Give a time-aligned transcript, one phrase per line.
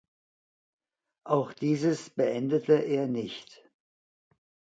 [1.27, 3.69] Auch dieses beendete er nicht.